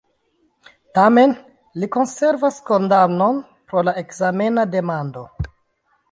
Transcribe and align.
Tamen, 0.97 1.33
li 1.83 1.89
konservas 1.95 2.57
kondamnon 2.69 3.37
pro 3.73 3.83
la 3.89 3.93
ekzamena 4.03 4.65
demando. 4.77 5.23